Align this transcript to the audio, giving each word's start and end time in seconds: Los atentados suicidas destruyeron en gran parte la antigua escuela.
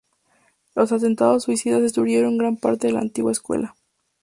Los 0.73 0.91
atentados 0.93 1.43
suicidas 1.43 1.83
destruyeron 1.83 2.31
en 2.31 2.37
gran 2.39 2.57
parte 2.57 2.91
la 2.91 3.01
antigua 3.01 3.31
escuela. 3.31 3.75